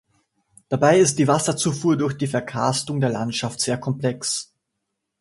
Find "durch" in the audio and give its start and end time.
1.95-2.17